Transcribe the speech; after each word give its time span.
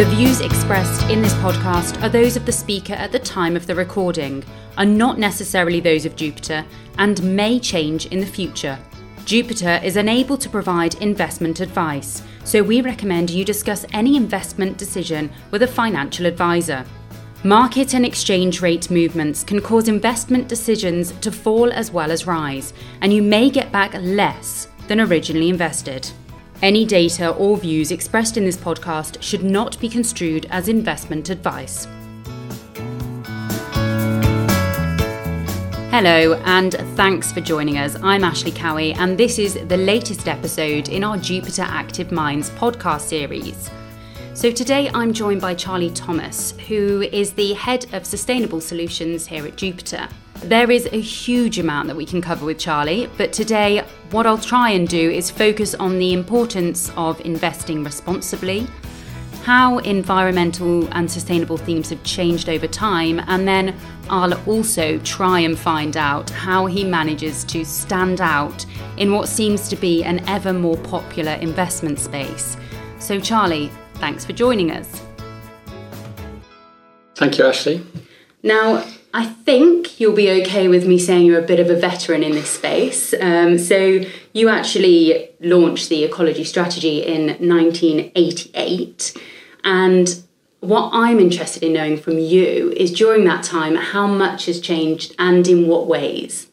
The 0.00 0.06
views 0.06 0.40
expressed 0.40 1.10
in 1.10 1.20
this 1.20 1.34
podcast 1.34 2.02
are 2.02 2.08
those 2.08 2.34
of 2.34 2.46
the 2.46 2.52
speaker 2.52 2.94
at 2.94 3.12
the 3.12 3.18
time 3.18 3.54
of 3.54 3.66
the 3.66 3.74
recording, 3.74 4.42
are 4.78 4.86
not 4.86 5.18
necessarily 5.18 5.78
those 5.78 6.06
of 6.06 6.16
Jupiter, 6.16 6.64
and 6.96 7.22
may 7.36 7.60
change 7.60 8.06
in 8.06 8.18
the 8.18 8.26
future. 8.26 8.78
Jupiter 9.26 9.78
is 9.84 9.96
unable 9.96 10.38
to 10.38 10.48
provide 10.48 10.94
investment 11.02 11.60
advice, 11.60 12.22
so 12.44 12.62
we 12.62 12.80
recommend 12.80 13.28
you 13.28 13.44
discuss 13.44 13.84
any 13.92 14.16
investment 14.16 14.78
decision 14.78 15.30
with 15.50 15.64
a 15.64 15.68
financial 15.68 16.24
advisor. 16.24 16.82
Market 17.44 17.92
and 17.92 18.06
exchange 18.06 18.62
rate 18.62 18.90
movements 18.90 19.44
can 19.44 19.60
cause 19.60 19.86
investment 19.86 20.48
decisions 20.48 21.12
to 21.20 21.30
fall 21.30 21.70
as 21.70 21.90
well 21.90 22.10
as 22.10 22.26
rise, 22.26 22.72
and 23.02 23.12
you 23.12 23.20
may 23.20 23.50
get 23.50 23.70
back 23.70 23.92
less 24.00 24.68
than 24.88 24.98
originally 24.98 25.50
invested. 25.50 26.10
Any 26.62 26.84
data 26.84 27.30
or 27.30 27.56
views 27.56 27.90
expressed 27.90 28.36
in 28.36 28.44
this 28.44 28.58
podcast 28.58 29.22
should 29.22 29.42
not 29.42 29.80
be 29.80 29.88
construed 29.88 30.46
as 30.50 30.68
investment 30.68 31.30
advice. 31.30 31.86
Hello, 35.90 36.34
and 36.44 36.74
thanks 36.96 37.32
for 37.32 37.40
joining 37.40 37.78
us. 37.78 37.96
I'm 38.02 38.24
Ashley 38.24 38.52
Cowie, 38.52 38.92
and 38.92 39.16
this 39.16 39.38
is 39.38 39.54
the 39.68 39.76
latest 39.78 40.28
episode 40.28 40.90
in 40.90 41.02
our 41.02 41.16
Jupiter 41.16 41.62
Active 41.62 42.12
Minds 42.12 42.50
podcast 42.50 43.02
series. 43.02 43.70
So, 44.34 44.52
today 44.52 44.90
I'm 44.92 45.14
joined 45.14 45.40
by 45.40 45.54
Charlie 45.54 45.90
Thomas, 45.90 46.52
who 46.68 47.00
is 47.10 47.32
the 47.32 47.54
head 47.54 47.86
of 47.94 48.04
sustainable 48.04 48.60
solutions 48.60 49.26
here 49.26 49.46
at 49.46 49.56
Jupiter. 49.56 50.08
There 50.42 50.70
is 50.70 50.86
a 50.86 51.00
huge 51.00 51.58
amount 51.58 51.88
that 51.88 51.96
we 51.96 52.06
can 52.06 52.22
cover 52.22 52.46
with 52.46 52.58
Charlie, 52.58 53.10
but 53.18 53.30
today, 53.30 53.84
what 54.10 54.26
I'll 54.26 54.38
try 54.38 54.70
and 54.70 54.88
do 54.88 55.10
is 55.10 55.30
focus 55.30 55.74
on 55.74 55.98
the 55.98 56.14
importance 56.14 56.90
of 56.96 57.20
investing 57.20 57.84
responsibly, 57.84 58.66
how 59.42 59.78
environmental 59.78 60.88
and 60.94 61.10
sustainable 61.10 61.58
themes 61.58 61.90
have 61.90 62.02
changed 62.04 62.48
over 62.48 62.66
time, 62.66 63.20
and 63.26 63.46
then 63.46 63.76
I'll 64.08 64.32
also 64.48 64.98
try 65.00 65.40
and 65.40 65.58
find 65.58 65.98
out 65.98 66.30
how 66.30 66.64
he 66.64 66.84
manages 66.84 67.44
to 67.44 67.62
stand 67.62 68.22
out 68.22 68.64
in 68.96 69.12
what 69.12 69.28
seems 69.28 69.68
to 69.68 69.76
be 69.76 70.02
an 70.04 70.26
ever 70.26 70.54
more 70.54 70.78
popular 70.78 71.32
investment 71.32 71.98
space. 71.98 72.56
So, 72.98 73.20
Charlie, 73.20 73.70
thanks 73.96 74.24
for 74.24 74.32
joining 74.32 74.70
us. 74.70 75.02
Thank 77.14 77.36
you, 77.36 77.44
Ashley. 77.44 77.86
Now, 78.42 78.86
I 79.12 79.26
think 79.26 79.98
you'll 79.98 80.14
be 80.14 80.30
okay 80.42 80.68
with 80.68 80.86
me 80.86 80.98
saying 80.98 81.26
you're 81.26 81.42
a 81.42 81.46
bit 81.46 81.58
of 81.58 81.68
a 81.68 81.76
veteran 81.76 82.22
in 82.22 82.32
this 82.32 82.50
space. 82.50 83.12
Um, 83.20 83.58
so, 83.58 84.02
you 84.32 84.48
actually 84.48 85.30
launched 85.40 85.88
the 85.88 86.04
ecology 86.04 86.44
strategy 86.44 87.02
in 87.04 87.26
1988. 87.26 89.16
And 89.64 90.22
what 90.60 90.90
I'm 90.92 91.18
interested 91.18 91.62
in 91.62 91.72
knowing 91.72 91.96
from 91.96 92.18
you 92.18 92.72
is 92.76 92.92
during 92.92 93.24
that 93.24 93.42
time, 93.42 93.74
how 93.74 94.06
much 94.06 94.46
has 94.46 94.60
changed 94.60 95.14
and 95.18 95.46
in 95.48 95.66
what 95.66 95.86
ways? 95.86 96.48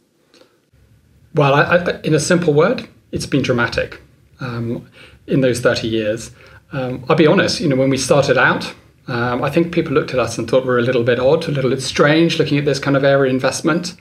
Well, 1.35 1.53
I, 1.53 1.61
I, 1.61 2.01
in 2.01 2.15
a 2.15 2.19
simple 2.19 2.53
word, 2.53 2.87
it's 3.11 3.25
been 3.25 3.43
dramatic 3.43 4.01
um, 4.39 4.89
in 5.27 5.41
those 5.41 5.59
30 5.59 5.87
years. 5.87 6.31
Um, 6.71 7.05
I'll 7.07 7.15
be 7.15 7.27
honest, 7.27 7.59
you 7.59 7.67
know, 7.67 7.75
when 7.75 7.89
we 7.89 7.97
started 7.97 8.37
out, 8.37 8.73
um, 9.07 9.43
I 9.43 9.49
think 9.49 9.73
people 9.73 9.93
looked 9.93 10.13
at 10.13 10.19
us 10.19 10.37
and 10.37 10.49
thought 10.49 10.63
we 10.63 10.69
were 10.69 10.79
a 10.79 10.83
little 10.83 11.03
bit 11.03 11.19
odd, 11.19 11.47
a 11.47 11.51
little 11.51 11.69
bit 11.69 11.81
strange 11.81 12.39
looking 12.39 12.57
at 12.57 12.65
this 12.65 12.79
kind 12.79 12.97
of 12.97 13.03
area 13.03 13.31
investment. 13.31 13.95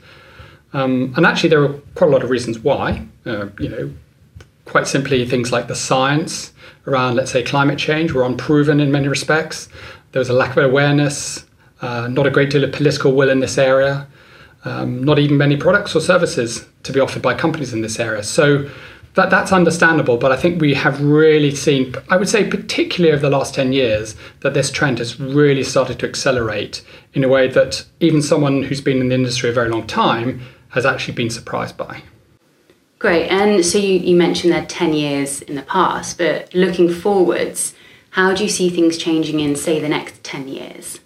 Um, 0.73 1.13
and 1.15 1.25
actually, 1.25 1.49
there 1.49 1.61
were 1.61 1.79
quite 1.95 2.07
a 2.07 2.11
lot 2.11 2.23
of 2.23 2.29
reasons 2.29 2.59
why. 2.59 3.05
Uh, 3.25 3.47
you 3.57 3.69
know, 3.69 3.93
quite 4.65 4.87
simply, 4.87 5.25
things 5.25 5.51
like 5.51 5.67
the 5.67 5.75
science 5.75 6.51
around, 6.85 7.15
let's 7.15 7.31
say, 7.31 7.41
climate 7.41 7.79
change 7.79 8.11
were 8.11 8.23
unproven 8.23 8.79
in 8.79 8.91
many 8.91 9.07
respects. 9.07 9.69
There 10.11 10.19
was 10.19 10.29
a 10.29 10.33
lack 10.33 10.57
of 10.57 10.63
awareness, 10.63 11.45
uh, 11.81 12.07
not 12.07 12.27
a 12.27 12.31
great 12.31 12.49
deal 12.49 12.63
of 12.63 12.73
political 12.73 13.13
will 13.13 13.29
in 13.29 13.39
this 13.39 13.57
area, 13.57 14.07
um, 14.65 15.03
not 15.03 15.19
even 15.19 15.37
many 15.37 15.55
products 15.55 15.95
or 15.95 16.01
services 16.01 16.65
to 16.83 16.91
be 16.91 16.99
offered 16.99 17.21
by 17.21 17.33
companies 17.33 17.73
in 17.73 17.81
this 17.81 17.99
area. 17.99 18.23
So 18.23 18.69
that 19.17 19.31
that's 19.31 19.51
understandable, 19.51 20.17
but 20.17 20.31
I 20.31 20.37
think 20.37 20.61
we 20.61 20.75
have 20.75 21.01
really 21.01 21.49
seen, 21.55 21.95
I 22.07 22.17
would 22.17 22.29
say, 22.29 22.47
particularly 22.47 23.11
over 23.11 23.27
the 23.27 23.35
last 23.35 23.55
10 23.55 23.73
years, 23.73 24.15
that 24.41 24.53
this 24.53 24.69
trend 24.69 24.99
has 24.99 25.19
really 25.19 25.63
started 25.63 25.97
to 25.99 26.07
accelerate 26.07 26.83
in 27.15 27.23
a 27.23 27.27
way 27.27 27.47
that 27.47 27.83
even 27.99 28.21
someone 28.21 28.61
who's 28.61 28.79
been 28.79 29.01
in 29.01 29.09
the 29.09 29.15
industry 29.15 29.49
a 29.49 29.53
very 29.53 29.69
long 29.69 29.87
time 29.87 30.41
has 30.69 30.85
actually 30.85 31.15
been 31.15 31.31
surprised 31.31 31.75
by. 31.75 32.03
Great. 32.99 33.27
And 33.29 33.65
so 33.65 33.79
you, 33.79 33.97
you 33.97 34.15
mentioned 34.15 34.53
that 34.53 34.69
10 34.69 34.93
years 34.93 35.41
in 35.41 35.55
the 35.55 35.63
past, 35.63 36.19
but 36.19 36.53
looking 36.53 36.87
forwards, 36.87 37.73
how 38.11 38.35
do 38.35 38.43
you 38.43 38.49
see 38.49 38.69
things 38.69 38.99
changing 38.99 39.39
in, 39.39 39.55
say, 39.55 39.79
the 39.79 39.89
next 39.89 40.23
10 40.23 40.47
years? 40.47 40.99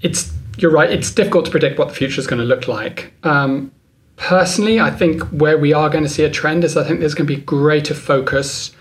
It's 0.00 0.32
you're 0.58 0.70
right. 0.70 0.90
It's 0.90 1.10
difficult 1.10 1.44
to 1.46 1.50
predict 1.50 1.76
what 1.76 1.88
the 1.88 1.94
future 1.94 2.20
is 2.20 2.28
going 2.28 2.38
to 2.38 2.46
look 2.46 2.68
like. 2.68 3.12
Um, 3.24 3.72
personally, 4.16 4.80
I 4.80 4.90
think 4.90 5.22
where 5.24 5.58
we 5.58 5.72
are 5.72 5.88
going 5.88 6.04
to 6.04 6.10
see 6.10 6.24
a 6.24 6.30
trend 6.30 6.64
is 6.64 6.76
I 6.76 6.84
think 6.84 7.00
there's 7.00 7.14
going 7.14 7.28
to 7.28 7.36
be 7.36 7.42
greater 7.42 7.94
focus 7.94 8.72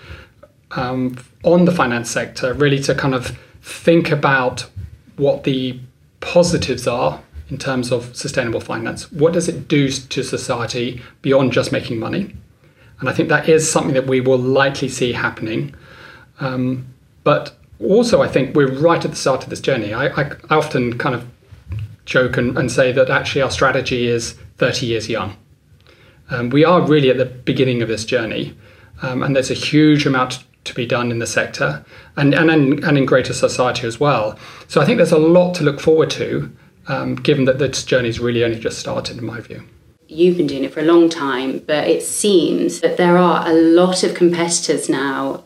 um, 0.72 1.18
on 1.44 1.66
the 1.66 1.72
finance 1.72 2.10
sector, 2.10 2.54
really 2.54 2.80
to 2.80 2.96
kind 2.96 3.14
of 3.14 3.38
think 3.62 4.12
about 4.12 4.68
what 5.18 5.44
the 5.44 5.80
positives 6.20 6.88
are 6.88 7.22
in 7.50 7.58
terms 7.58 7.92
of 7.92 8.16
sustainable 8.16 8.60
finance. 8.60 9.12
What 9.12 9.34
does 9.34 9.48
it 9.48 9.68
do 9.68 9.90
to 9.90 10.24
society 10.24 11.02
beyond 11.22 11.54
just 11.54 11.72
making 11.72 12.00
money? 12.00 12.36
And 13.00 13.10
I 13.10 13.14
think 13.14 13.30
that 13.30 13.48
is 13.48 13.70
something 13.70 13.94
that 13.94 14.08
we 14.08 14.22
will 14.22 14.40
likely 14.40 14.90
see 14.90 15.14
happening. 15.14 15.76
Um, 16.40 16.88
but 17.24 17.56
also, 17.80 18.22
I 18.22 18.28
think 18.28 18.56
we're 18.56 18.72
right 18.72 19.04
at 19.04 19.12
the 19.12 19.18
start 19.18 19.44
of 19.44 19.50
this 19.50 19.60
journey. 19.60 19.94
I, 19.94 20.08
I, 20.08 20.32
I 20.50 20.56
often 20.56 20.98
kind 20.98 21.14
of 21.14 21.28
joke 22.06 22.38
and, 22.38 22.58
and 22.58 22.72
say 22.72 22.92
that 22.92 23.10
actually 23.10 23.42
our 23.42 23.52
strategy 23.52 24.08
is 24.08 24.36
30 24.58 24.86
years 24.86 25.10
young. 25.10 25.38
Um, 26.30 26.50
we 26.50 26.66
are 26.66 26.82
really 26.82 27.10
at 27.10 27.18
the 27.18 27.26
beginning 27.26 27.82
of 27.82 27.88
this 27.88 28.06
journey, 28.06 28.56
um, 29.02 29.22
and 29.22 29.36
there's 29.36 29.52
a 29.52 29.56
huge 29.56 30.06
amount 30.06 30.44
to 30.64 30.74
be 30.74 30.86
done 30.86 31.12
in 31.12 31.20
the 31.20 31.28
sector 31.28 31.86
and, 32.18 32.34
and, 32.34 32.50
in, 32.50 32.84
and 32.84 32.98
in 32.98 33.06
greater 33.06 33.34
society 33.34 33.88
as 33.88 34.00
well. 34.00 34.38
So 34.68 34.82
I 34.82 34.86
think 34.86 34.98
there's 34.98 35.12
a 35.12 35.20
lot 35.20 35.54
to 35.56 35.64
look 35.64 35.80
forward 35.80 36.10
to, 36.12 36.52
um, 36.88 37.16
given 37.16 37.46
that 37.46 37.60
this 37.60 37.84
journey's 37.84 38.20
really 38.20 38.44
only 38.44 38.60
just 38.60 38.80
started, 38.80 39.18
in 39.18 39.26
my 39.26 39.40
view. 39.42 39.64
You've 40.08 40.38
been 40.38 40.48
doing 40.48 40.64
it 40.64 40.74
for 40.74 40.82
a 40.82 40.86
long 40.86 41.10
time, 41.10 41.60
but 41.60 41.88
it 41.88 42.04
seems 42.04 42.82
that 42.82 42.98
there 42.98 43.18
are 43.18 43.48
a 43.48 43.54
lot 43.54 44.04
of 44.04 44.14
competitors 44.14 44.90
now 44.90 45.44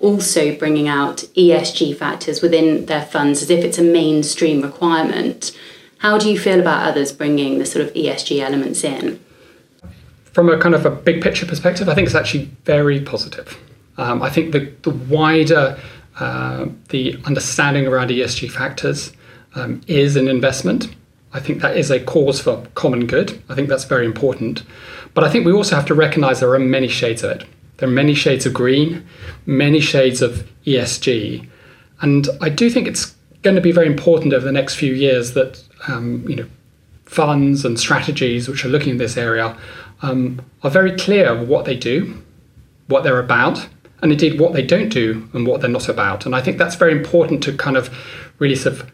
also 0.00 0.54
bringing 0.56 0.88
out 0.88 1.18
ESG 1.36 1.96
factors 1.96 2.42
within 2.42 2.86
their 2.86 3.02
funds 3.02 3.40
as 3.40 3.50
if 3.50 3.64
it's 3.64 3.78
a 3.78 3.82
mainstream 3.82 4.60
requirement. 4.60 5.56
How 6.02 6.18
do 6.18 6.28
you 6.28 6.36
feel 6.36 6.58
about 6.58 6.84
others 6.84 7.12
bringing 7.12 7.60
the 7.60 7.64
sort 7.64 7.86
of 7.86 7.94
ESG 7.94 8.40
elements 8.40 8.82
in? 8.82 9.20
From 10.32 10.48
a 10.48 10.58
kind 10.58 10.74
of 10.74 10.84
a 10.84 10.90
big 10.90 11.22
picture 11.22 11.46
perspective, 11.46 11.88
I 11.88 11.94
think 11.94 12.06
it's 12.06 12.16
actually 12.16 12.46
very 12.64 13.00
positive. 13.00 13.56
Um, 13.98 14.20
I 14.20 14.28
think 14.28 14.50
the, 14.50 14.72
the 14.82 14.90
wider 14.90 15.78
uh, 16.18 16.66
the 16.88 17.16
understanding 17.24 17.86
around 17.86 18.10
ESG 18.10 18.50
factors 18.50 19.12
um, 19.54 19.80
is 19.86 20.16
an 20.16 20.26
investment. 20.26 20.92
I 21.34 21.38
think 21.38 21.62
that 21.62 21.76
is 21.76 21.88
a 21.88 22.00
cause 22.00 22.40
for 22.40 22.66
common 22.74 23.06
good. 23.06 23.40
I 23.48 23.54
think 23.54 23.68
that's 23.68 23.84
very 23.84 24.04
important. 24.04 24.64
But 25.14 25.22
I 25.22 25.30
think 25.30 25.46
we 25.46 25.52
also 25.52 25.76
have 25.76 25.86
to 25.86 25.94
recognize 25.94 26.40
there 26.40 26.52
are 26.52 26.58
many 26.58 26.88
shades 26.88 27.22
of 27.22 27.30
it. 27.30 27.46
There 27.76 27.88
are 27.88 27.92
many 27.92 28.14
shades 28.14 28.44
of 28.44 28.52
green, 28.52 29.06
many 29.46 29.78
shades 29.78 30.20
of 30.20 30.50
ESG. 30.66 31.48
And 32.00 32.28
I 32.40 32.48
do 32.48 32.68
think 32.70 32.88
it's 32.88 33.14
going 33.42 33.54
to 33.54 33.62
be 33.62 33.72
very 33.72 33.86
important 33.86 34.32
over 34.32 34.44
the 34.44 34.52
next 34.52 34.74
few 34.74 34.94
years 34.94 35.34
that 35.34 35.62
um, 35.88 36.24
you 36.28 36.36
know 36.36 36.46
funds 37.04 37.64
and 37.64 37.78
strategies 37.78 38.48
which 38.48 38.64
are 38.64 38.68
looking 38.68 38.92
at 38.92 38.98
this 38.98 39.16
area 39.16 39.56
um, 40.00 40.40
are 40.62 40.70
very 40.70 40.92
clear 40.96 41.26
of 41.26 41.48
what 41.48 41.64
they 41.64 41.76
do, 41.76 42.22
what 42.86 43.04
they're 43.04 43.20
about, 43.20 43.68
and 44.02 44.10
indeed 44.10 44.40
what 44.40 44.52
they 44.52 44.62
don't 44.62 44.88
do 44.88 45.28
and 45.32 45.46
what 45.46 45.60
they're 45.60 45.70
not 45.70 45.88
about. 45.88 46.26
And 46.26 46.34
I 46.34 46.40
think 46.40 46.58
that's 46.58 46.74
very 46.74 46.92
important 46.92 47.42
to 47.44 47.56
kind 47.56 47.76
of 47.76 47.94
really 48.38 48.56
sort 48.56 48.80
of 48.80 48.92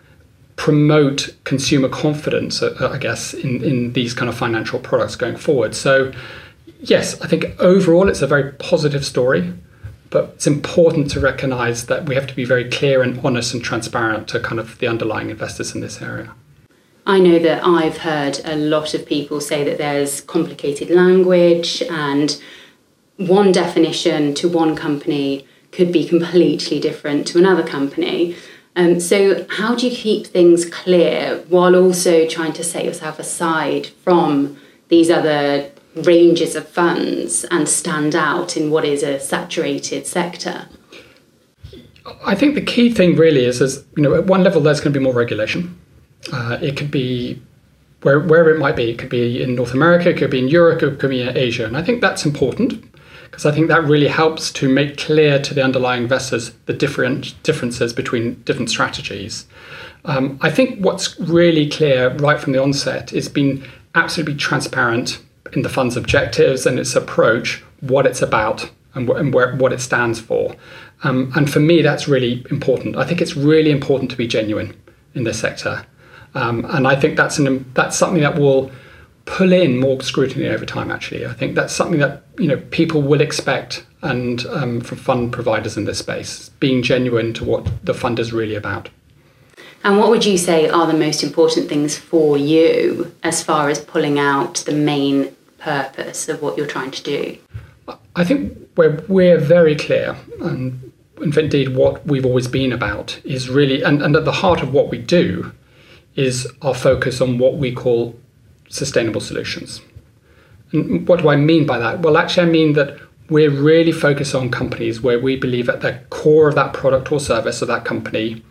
promote 0.57 1.35
consumer 1.45 1.89
confidence, 1.89 2.61
uh, 2.63 2.91
I 2.93 2.99
guess, 2.99 3.33
in, 3.33 3.63
in 3.63 3.93
these 3.93 4.13
kind 4.13 4.29
of 4.29 4.37
financial 4.37 4.81
products 4.81 5.15
going 5.15 5.37
forward. 5.37 5.75
So, 5.75 6.13
yes, 6.81 7.19
I 7.23 7.29
think 7.29 7.59
overall 7.61 8.09
it's 8.09 8.23
a 8.23 8.27
very 8.27 8.53
positive 8.53 9.05
story. 9.05 9.55
But 10.11 10.31
it's 10.37 10.47
important 10.47 11.11
to 11.11 11.21
recognize 11.21 11.87
that 11.87 12.09
we 12.09 12.15
have 12.15 12.27
to 12.29 12.35
be 12.35 12.45
very 12.45 12.71
clear 12.71 13.03
and 13.03 13.21
honest 13.25 13.53
and 13.53 13.63
transparent 13.63 14.27
to 14.29 14.41
kind 14.41 14.59
of 14.59 14.79
the 14.79 14.87
underlying 14.87 15.29
investors 15.29 15.75
in 15.75 15.83
this 15.83 16.01
area. 16.01 16.33
I 17.09 17.21
know 17.21 17.39
that 17.39 17.65
I've 17.65 17.97
heard 17.97 18.39
a 18.45 18.55
lot 18.55 18.93
of 18.93 19.07
people 19.07 19.41
say 19.41 19.65
that 19.65 19.79
there's 19.79 20.21
complicated 20.21 20.91
language 20.91 21.83
and 21.89 22.39
one 23.17 23.51
definition 23.51 24.35
to 24.35 24.47
one 24.47 24.77
company 24.77 25.47
could 25.73 25.91
be 25.91 26.07
completely 26.07 26.79
different 26.79 27.27
to 27.29 27.39
another 27.39 27.67
company. 27.67 28.37
Um, 28.77 29.01
so, 29.01 29.47
how 29.49 29.75
do 29.75 29.89
you 29.89 29.97
keep 29.97 30.27
things 30.27 30.67
clear 30.67 31.43
while 31.49 31.75
also 31.75 32.29
trying 32.29 32.53
to 32.53 32.63
set 32.63 32.85
yourself 32.85 33.19
aside 33.19 33.87
from 33.87 34.59
these 34.89 35.09
other 35.09 35.71
ranges 35.95 36.55
of 36.55 36.69
funds 36.69 37.45
and 37.45 37.67
stand 37.67 38.15
out 38.15 38.55
in 38.55 38.71
what 38.71 38.85
is 38.85 39.03
a 39.03 39.19
saturated 39.19 40.07
sector? 40.07 40.69
I 42.23 42.35
think 42.35 42.55
the 42.55 42.61
key 42.61 42.93
thing 42.93 43.17
really 43.17 43.47
is, 43.47 43.63
is 43.63 43.83
you 43.97 44.03
know, 44.03 44.15
at 44.15 44.27
one 44.27 44.45
level 44.45 44.61
there's 44.61 44.81
going 44.81 44.93
to 44.93 44.99
be 44.99 45.03
more 45.03 45.15
regulation. 45.15 45.79
Uh, 46.33 46.59
it 46.61 46.77
could 46.77 46.91
be 46.91 47.41
where, 48.03 48.21
wherever 48.21 48.51
it 48.51 48.59
might 48.59 48.77
be. 48.77 48.91
It 48.91 48.99
could 48.99 49.09
be 49.09 49.43
in 49.43 49.55
North 49.55 49.75
America, 49.75 50.11
it 50.11 50.17
could 50.17 50.31
be 50.31 50.39
in 50.39 50.49
Europe, 50.49 50.83
it 50.83 50.99
could 50.99 51.11
be 51.11 51.23
in 51.23 51.37
Asia, 51.37 51.67
and 51.67 51.77
I 51.77 51.83
think 51.83 52.01
that's 52.01 52.25
important 52.25 52.85
because 53.25 53.45
I 53.45 53.53
think 53.53 53.69
that 53.69 53.85
really 53.85 54.09
helps 54.09 54.51
to 54.53 54.69
make 54.69 54.97
clear 54.97 55.39
to 55.41 55.55
the 55.55 55.63
underlying 55.63 56.03
investors 56.03 56.53
the 56.67 56.73
different 56.73 57.41
differences 57.43 57.93
between 57.93 58.43
different 58.43 58.71
strategies. 58.71 59.47
Um, 60.07 60.39
I 60.41 60.51
think 60.51 60.81
what's 60.81 61.19
really 61.21 61.69
clear 61.69 62.15
right 62.17 62.41
from 62.41 62.53
the 62.53 62.63
onset 62.63 63.13
is 63.13 63.29
being 63.29 63.65
absolutely 63.95 64.37
transparent 64.37 65.21
in 65.53 65.63
the 65.63 65.69
fund's 65.69 65.97
objectives 65.97 66.67
and 66.67 66.79
its 66.79 66.97
approach, 66.97 67.63
what 67.81 68.07
it's 68.07 68.23
about 68.23 68.71
and, 68.95 69.09
wh- 69.09 69.17
and 69.17 69.35
where, 69.35 69.55
what 69.57 69.73
it 69.73 69.81
stands 69.81 70.21
for. 70.21 70.57
Um, 71.05 71.31
and 71.37 71.51
for 71.51 71.61
me, 71.61 71.83
that's 71.83 72.09
really 72.09 72.45
important. 72.51 72.97
I 72.97 73.05
think 73.05 73.21
it's 73.21 73.37
really 73.37 73.71
important 73.71 74.11
to 74.11 74.17
be 74.17 74.27
genuine 74.27 74.75
in 75.15 75.25
this 75.25 75.39
sector. 75.39 75.85
Um, 76.35 76.65
and 76.69 76.87
I 76.87 76.97
think 76.97 77.17
that's 77.17 77.39
an 77.39 77.65
that's 77.75 77.97
something 77.97 78.23
that 78.23 78.39
will 78.39 78.71
pull 79.25 79.53
in 79.53 79.79
more 79.79 80.01
scrutiny 80.03 80.47
over 80.49 80.65
time. 80.65 80.91
Actually, 80.91 81.27
I 81.27 81.33
think 81.33 81.55
that's 81.55 81.75
something 81.75 82.01
that 82.01 82.23
you 82.39 82.47
know 82.47 82.59
people 82.71 83.03
will 83.03 83.21
expect, 83.21 83.85
and 84.03 84.45
um, 84.47 84.81
from 84.81 84.99
fund 84.99 85.33
providers 85.33 85.77
in 85.77 85.85
this 85.85 85.99
space, 85.99 86.51
being 86.61 86.83
genuine 86.83 87.35
to 87.35 87.45
what 87.45 87.69
the 87.85 87.95
fund 87.95 88.19
is 88.19 88.33
really 88.33 88.55
about. 88.55 88.91
And 89.85 89.99
what 89.99 90.11
would 90.11 90.25
you 90.25 90.37
say 90.37 90.69
are 90.69 90.87
the 90.87 90.99
most 90.99 91.23
important 91.23 91.69
things 91.69 91.97
for 91.97 92.37
you 92.37 93.15
as 93.23 93.43
far 93.43 93.69
as 93.71 93.79
pulling 93.79 94.19
out 94.19 94.57
the 94.67 94.73
main 94.73 95.35
purpose 95.59 96.29
of 96.29 96.43
what 96.43 96.57
you're 96.57 96.67
trying 96.67 96.91
to 96.91 97.03
do? 97.03 97.39
I 98.17 98.25
think 98.25 98.59
we're, 98.77 99.03
we're 99.09 99.39
very 99.39 99.77
clear, 99.77 100.17
and 100.41 100.93
indeed 101.21 101.77
what 101.77 102.05
we've 102.07 102.27
always 102.27 102.49
been 102.49 102.73
about 102.73 103.21
is 103.25 103.49
really, 103.49 103.83
and, 103.83 104.03
and 104.03 104.17
at 104.17 104.25
the 104.25 104.33
heart 104.33 104.63
of 104.63 104.73
what 104.73 104.91
we 104.91 104.99
do 104.99 105.53
is 106.19 106.49
our 106.63 106.75
focus 106.75 107.21
on 107.21 107.39
what 107.39 107.55
we 107.55 107.73
call 107.73 108.19
sustainable 108.69 109.21
solutions. 109.21 109.81
And 110.73 111.07
what 111.07 111.21
do 111.21 111.29
I 111.29 111.37
mean 111.37 111.65
by 111.65 111.79
that? 111.79 112.01
Well, 112.01 112.17
actually, 112.19 112.49
I 112.49 112.51
mean 112.51 112.73
that 112.73 112.99
we're 113.31 113.51
really 113.51 113.93
focused 113.93 114.35
on 114.35 114.51
companies 114.51 115.01
where 115.01 115.21
we 115.21 115.37
believe 115.37 115.69
at 115.69 115.81
the 115.81 116.01
core 116.11 116.49
of 116.49 116.57
that 116.57 116.73
product 116.73 117.13
or 117.13 117.21
service 117.21 117.63
of 117.63 117.69
that 117.69 117.85
company, 117.85 118.43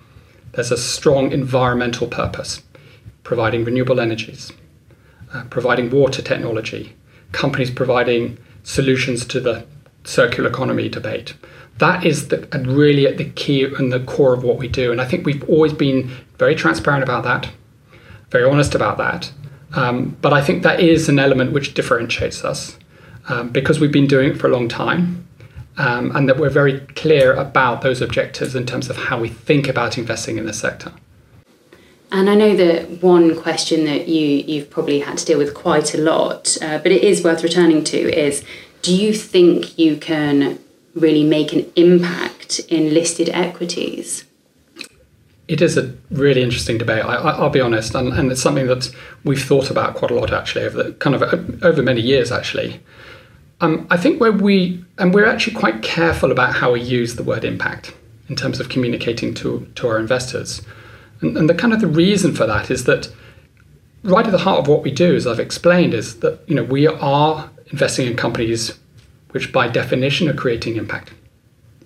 there's 0.54 0.72
a 0.72 0.78
strong 0.78 1.34
environmental 1.34 2.08
purpose, 2.08 2.64
providing 3.24 3.66
renewable 3.66 4.00
energies, 4.00 4.54
uh, 5.34 5.44
providing 5.50 5.90
water 5.90 6.22
technology, 6.22 6.96
companies 7.34 7.69
providing 7.69 8.38
solutions 8.64 9.25
to 9.25 9.42
the 9.42 9.66
circular 10.06 10.50
economy 10.50 10.88
debate. 10.88 11.36
That 11.80 12.06
is 12.06 12.30
the, 12.30 12.38
really 12.66 13.06
at 13.06 13.18
the 13.18 13.30
key 13.31 13.66
and 13.66 13.92
the 13.92 14.00
core 14.00 14.34
of 14.34 14.44
what 14.44 14.58
we 14.58 14.69
do. 14.69 14.92
And 14.92 15.02
I 15.02 15.06
think 15.06 15.25
we've 15.25 15.48
always 15.50 15.74
been 15.74 16.10
very 16.38 16.56
transparent 16.56 17.04
about 17.04 17.24
that, 17.24 17.50
very 18.30 18.50
honest 18.50 18.75
about 18.75 18.98
that. 18.98 19.31
Um, 19.74 20.18
but 20.22 20.34
I 20.34 20.42
think 20.42 20.63
that 20.63 20.80
is 20.80 21.10
an 21.10 21.19
element 21.19 21.51
which 21.51 21.74
differentiates 21.74 22.44
us 22.45 22.78
um, 23.28 23.50
because 23.50 23.80
we've 23.80 23.92
been 23.92 24.07
doing 24.07 24.31
it 24.31 24.38
for 24.38 24.48
a 24.48 24.51
long 24.51 24.68
time 24.68 25.28
um, 25.78 26.16
and 26.16 26.28
that 26.28 26.38
we're 26.38 26.50
very 26.50 26.80
clear 26.80 27.34
about 27.34 27.81
those 27.81 28.01
objectives 28.01 28.56
in 28.56 28.66
terms 28.66 28.89
of 28.89 28.95
how 28.95 29.19
we 29.19 29.30
think 29.30 29.68
about 29.68 29.98
investing 29.98 30.38
in 30.38 30.45
the 30.45 30.54
sector. 30.54 30.92
And 32.12 32.30
I 32.30 32.36
know 32.36 32.56
that 32.56 33.04
one 33.04 33.40
question 33.40 33.83
that 33.83 34.07
you 34.07 34.25
you've 34.25 34.69
probably 34.69 35.01
had 35.01 35.18
to 35.18 35.25
deal 35.25 35.38
with 35.38 35.54
quite 35.54 35.94
a 35.94 35.98
lot, 35.98 36.57
uh, 36.62 36.78
but 36.78 36.92
it 36.92 37.04
is 37.04 37.22
worth 37.22 37.44
returning 37.44 37.83
to 37.86 37.98
is: 37.98 38.45
Do 38.81 38.95
you 38.95 39.13
think 39.13 39.78
you 39.78 39.98
can 39.98 40.57
really 40.95 41.25
make 41.25 41.51
an 41.51 41.69
impact 41.75 42.60
in 42.69 42.94
listed 42.94 43.28
equities? 43.30 44.24
It 45.48 45.62
is 45.62 45.78
a 45.78 45.94
really 46.12 46.44
interesting 46.44 46.78
debate. 46.78 47.04
I, 47.06 47.40
will 47.40 47.50
be 47.50 47.62
honest, 47.62 47.96
and, 47.96 48.12
and, 48.14 48.32
it's 48.32 48.42
something 48.42 48.68
that 48.68 48.94
we've 49.24 49.42
thought 49.42 49.72
about 49.72 49.96
quite 49.96 50.12
a 50.12 50.16
lot 50.16 50.34
actually 50.34 50.66
over 50.66 50.84
the, 50.84 50.92
kind 50.94 51.16
of 51.16 51.64
over 51.64 51.82
many 51.82 52.02
years 52.02 52.32
actually. 52.32 52.82
Um, 53.62 53.88
I 53.90 53.98
think 53.98 54.20
where 54.20 54.32
we 54.32 54.84
and 54.98 55.14
we're 55.14 55.26
actually 55.26 55.56
quite 55.56 55.82
careful 55.82 56.32
about 56.32 56.56
how 56.56 56.74
we 56.74 56.82
use 56.82 57.16
the 57.16 57.24
word 57.24 57.44
impact 57.44 57.94
in 58.28 58.36
terms 58.36 58.60
of 58.60 58.70
communicating 58.70 59.34
to 59.36 59.68
to 59.76 59.88
our 59.88 59.98
investors, 59.98 60.62
and, 61.22 61.38
and 61.38 61.50
the 61.50 61.56
kind 61.56 61.74
of 61.74 61.82
the 61.82 61.88
reason 61.88 62.36
for 62.36 62.46
that 62.46 62.70
is 62.70 62.84
that 62.84 63.12
right 64.04 64.26
at 64.26 64.32
the 64.32 64.40
heart 64.40 64.60
of 64.60 64.68
what 64.68 64.84
we 64.84 64.92
do, 64.92 65.16
as 65.16 65.26
I've 65.26 65.40
explained, 65.40 65.94
is 65.94 66.20
that 66.20 66.40
you 66.48 66.56
know 66.56 66.64
we 66.64 66.88
are 66.88 67.50
investing 67.72 68.08
in 68.08 68.16
companies 68.16 68.78
which 69.32 69.52
by 69.52 69.68
definition 69.68 70.28
are 70.30 70.34
creating 70.34 70.78
impact. 70.78 71.14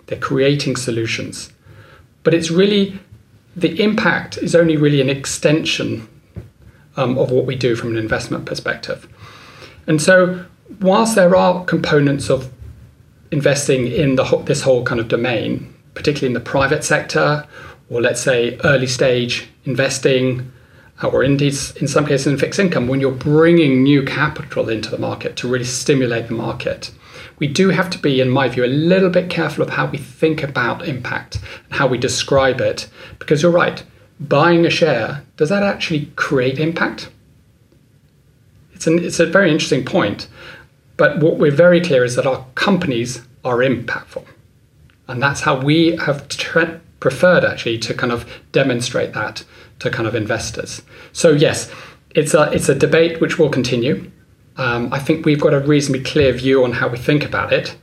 They're 0.08 0.20
creating 0.20 0.76
solutions, 0.76 1.52
but 2.24 2.34
it's 2.34 2.52
really 2.52 3.00
the 3.56 3.82
impact 3.82 4.38
is 4.38 4.56
only 4.56 4.78
really 4.78 5.02
an 5.02 5.10
extension 5.10 6.08
um, 6.98 7.18
of 7.18 7.32
what 7.32 7.46
we 7.46 7.56
do 7.56 7.76
from 7.76 7.92
an 7.92 7.98
investment 7.98 8.46
perspective. 8.46 9.08
And 9.88 10.02
so, 10.02 10.46
whilst 10.80 11.16
there 11.16 11.36
are 11.36 11.66
components 11.66 12.30
of 12.30 12.52
investing 13.32 13.88
in 13.88 14.16
the 14.16 14.24
this 14.46 14.62
whole 14.62 14.84
kind 14.84 15.00
of 15.00 15.08
domain, 15.08 15.74
particularly 15.94 16.28
in 16.28 16.34
the 16.34 16.50
private 16.50 16.84
sector, 16.84 17.48
or 17.90 18.02
let's 18.02 18.22
say 18.22 18.58
early 18.64 18.88
stage 18.88 19.50
investing, 19.66 20.52
uh, 21.02 21.08
or 21.08 21.24
indeed 21.24 21.56
in 21.78 21.88
some 21.88 22.06
cases 22.06 22.28
in 22.28 22.38
fixed 22.38 22.60
income, 22.60 22.88
when 22.88 23.00
you're 23.00 23.12
bringing 23.12 23.84
new 23.84 24.04
capital 24.04 24.70
into 24.70 24.90
the 24.90 24.98
market 24.98 25.36
to 25.38 25.48
really 25.48 25.66
stimulate 25.66 26.28
the 26.28 26.34
market, 26.34 26.92
we 27.42 27.48
do 27.48 27.70
have 27.70 27.90
to 27.90 27.98
be, 27.98 28.22
in 28.22 28.30
my 28.30 28.48
view, 28.48 28.64
a 28.64 28.68
little 28.68 29.10
bit 29.10 29.28
careful 29.28 29.64
of 29.64 29.72
how 29.72 29.88
we 29.88 29.98
think 29.98 30.44
about 30.44 30.88
impact 30.88 31.40
and 31.66 31.80
how 31.80 31.88
we 31.88 31.98
describe 31.98 32.62
it. 32.62 32.88
Because 33.18 33.42
you're 33.42 33.52
right, 33.52 33.84
buying 34.20 34.64
a 34.64 34.70
share, 34.70 35.24
does 35.38 35.50
that 35.50 35.64
actually 35.64 36.06
create 36.16 36.60
impact? 36.60 37.10
It's, 38.76 38.86
an, 38.86 39.04
it's 39.04 39.20
a 39.20 39.26
very 39.26 39.52
interesting 39.52 39.84
point. 39.84 40.28
But 40.98 41.18
what 41.18 41.38
we're 41.38 41.50
very 41.50 41.82
clear 41.82 42.04
is 42.04 42.16
that 42.16 42.28
our 42.28 42.46
companies 42.54 43.24
are 43.44 43.58
impactful. 43.58 44.24
And 45.08 45.20
that's 45.20 45.42
how 45.42 45.60
we 45.60 45.96
have 45.96 46.28
tre- 46.28 46.80
preferred 47.00 47.44
actually 47.44 47.80
to 47.80 47.96
kind 47.96 48.14
of 48.14 48.32
demonstrate 48.52 49.14
that 49.14 49.44
to 49.80 49.90
kind 49.90 50.08
of 50.08 50.14
investors. 50.14 50.84
So, 51.12 51.32
yes, 51.32 51.72
it's 52.12 52.36
a, 52.36 52.52
it's 52.52 52.70
a 52.70 52.76
debate 52.76 53.20
which 53.20 53.40
will 53.40 53.50
continue. 53.50 54.12
Um, 54.62 54.94
I 54.94 55.00
think 55.00 55.26
we've 55.26 55.42
got 55.42 55.56
a 55.56 55.60
reasonably 55.60 56.04
clear 56.04 56.32
view 56.34 56.64
on 56.64 56.74
how 56.74 56.88
we 56.88 56.98
think 57.00 57.26
about 57.26 57.52
it, 57.52 57.76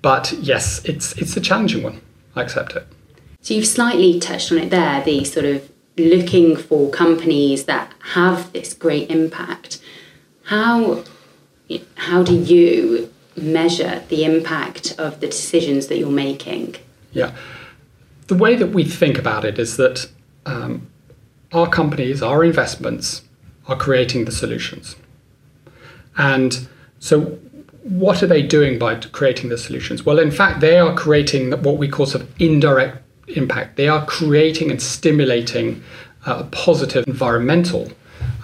but 0.00 0.32
yes, 0.40 0.82
it's 0.86 1.12
it's 1.18 1.36
a 1.36 1.40
challenging 1.40 1.82
one. 1.82 2.00
I 2.34 2.40
accept 2.40 2.74
it. 2.74 2.86
So 3.42 3.52
you've 3.52 3.66
slightly 3.66 4.18
touched 4.18 4.50
on 4.50 4.56
it 4.56 4.70
there, 4.70 5.02
the 5.04 5.24
sort 5.24 5.44
of 5.44 5.70
looking 5.98 6.56
for 6.56 6.90
companies 6.90 7.64
that 7.64 7.92
have 8.14 8.50
this 8.54 8.72
great 8.72 9.10
impact. 9.10 9.82
How 10.44 11.04
how 11.96 12.22
do 12.22 12.34
you 12.34 13.12
measure 13.36 14.02
the 14.08 14.24
impact 14.24 14.94
of 14.98 15.20
the 15.20 15.26
decisions 15.26 15.88
that 15.88 15.98
you're 15.98 16.10
making? 16.10 16.76
Yeah, 17.12 17.32
the 18.28 18.34
way 18.34 18.56
that 18.56 18.68
we 18.68 18.84
think 18.84 19.18
about 19.18 19.44
it 19.44 19.58
is 19.58 19.76
that 19.76 20.08
um, 20.46 20.86
our 21.52 21.68
companies, 21.68 22.22
our 22.22 22.42
investments, 22.42 23.20
are 23.68 23.76
creating 23.76 24.24
the 24.24 24.32
solutions. 24.32 24.96
And 26.16 26.68
so, 26.98 27.38
what 27.82 28.22
are 28.22 28.26
they 28.26 28.42
doing 28.42 28.78
by 28.78 28.94
creating 28.96 29.50
the 29.50 29.58
solutions? 29.58 30.06
Well, 30.06 30.18
in 30.18 30.30
fact, 30.30 30.60
they 30.60 30.78
are 30.78 30.94
creating 30.94 31.52
what 31.62 31.76
we 31.76 31.88
call 31.88 32.06
sort 32.06 32.24
of 32.24 32.40
indirect 32.40 33.02
impact. 33.28 33.76
They 33.76 33.88
are 33.88 34.04
creating 34.06 34.70
and 34.70 34.80
stimulating 34.80 35.82
a 36.26 36.44
positive 36.44 37.06
environmental 37.06 37.90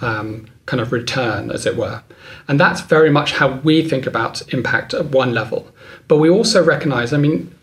um, 0.01 0.47
kind 0.65 0.79
of 0.79 0.91
return, 0.91 1.51
as 1.51 1.65
it 1.65 1.75
were. 1.75 2.03
And 2.47 2.59
that's 2.59 2.81
very 2.81 3.09
much 3.09 3.33
how 3.33 3.57
we 3.59 3.87
think 3.87 4.05
about 4.05 4.53
impact 4.53 4.93
at 4.93 5.07
one 5.07 5.33
level. 5.33 5.67
But 6.07 6.17
we 6.17 6.29
also 6.29 6.63
recognize, 6.63 7.13
I 7.13 7.17
mean, 7.17 7.53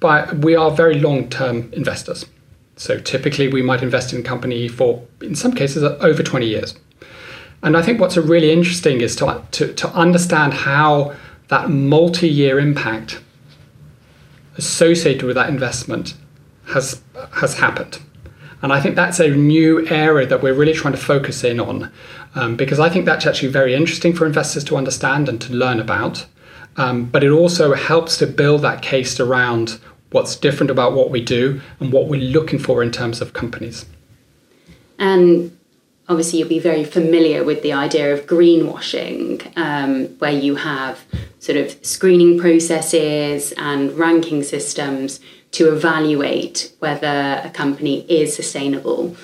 by, 0.00 0.30
we 0.32 0.54
are 0.54 0.70
very 0.70 0.98
long 1.00 1.28
term 1.28 1.72
investors. 1.72 2.26
So 2.76 2.98
typically 2.98 3.48
we 3.48 3.62
might 3.62 3.82
invest 3.82 4.12
in 4.12 4.20
a 4.20 4.22
company 4.22 4.68
for, 4.68 5.02
in 5.22 5.34
some 5.34 5.52
cases, 5.52 5.82
over 5.82 6.22
20 6.22 6.46
years. 6.46 6.74
And 7.66 7.76
I 7.76 7.82
think 7.82 8.00
what's 8.00 8.16
really 8.16 8.52
interesting 8.52 9.00
is 9.00 9.16
to, 9.16 9.42
to, 9.50 9.74
to 9.74 9.88
understand 9.88 10.54
how 10.54 11.16
that 11.48 11.68
multi 11.68 12.28
year 12.28 12.60
impact 12.60 13.20
associated 14.56 15.24
with 15.24 15.34
that 15.34 15.48
investment 15.48 16.14
has, 16.68 17.02
has 17.34 17.58
happened. 17.58 17.98
And 18.62 18.72
I 18.72 18.80
think 18.80 18.94
that's 18.94 19.18
a 19.18 19.30
new 19.30 19.84
area 19.88 20.28
that 20.28 20.44
we're 20.44 20.54
really 20.54 20.74
trying 20.74 20.94
to 20.94 21.00
focus 21.00 21.42
in 21.42 21.58
on 21.58 21.90
um, 22.36 22.54
because 22.54 22.78
I 22.78 22.88
think 22.88 23.04
that's 23.04 23.26
actually 23.26 23.48
very 23.48 23.74
interesting 23.74 24.12
for 24.12 24.26
investors 24.26 24.62
to 24.62 24.76
understand 24.76 25.28
and 25.28 25.40
to 25.40 25.52
learn 25.52 25.80
about. 25.80 26.24
Um, 26.76 27.06
but 27.06 27.24
it 27.24 27.30
also 27.30 27.74
helps 27.74 28.16
to 28.18 28.28
build 28.28 28.62
that 28.62 28.80
case 28.80 29.18
around 29.18 29.80
what's 30.12 30.36
different 30.36 30.70
about 30.70 30.92
what 30.92 31.10
we 31.10 31.20
do 31.20 31.60
and 31.80 31.92
what 31.92 32.06
we're 32.06 32.20
looking 32.20 32.60
for 32.60 32.80
in 32.80 32.92
terms 32.92 33.20
of 33.20 33.32
companies. 33.32 33.86
And 35.00 35.50
obviously 36.08 36.38
you'll 36.38 36.48
be 36.48 36.58
very 36.58 36.84
familiar 36.84 37.44
with 37.44 37.62
the 37.62 37.72
idea 37.72 38.12
of 38.14 38.26
greenwashing, 38.26 39.56
um, 39.56 40.06
where 40.18 40.32
you 40.32 40.56
have 40.56 41.04
sort 41.40 41.58
of 41.58 41.84
screening 41.84 42.38
processes 42.38 43.52
and 43.56 43.92
ranking 43.98 44.42
systems 44.42 45.20
to 45.52 45.72
evaluate 45.72 46.72
whether 46.80 47.40
a 47.44 47.50
company 47.50 48.04
is 48.10 48.34
sustainable. 48.34 49.16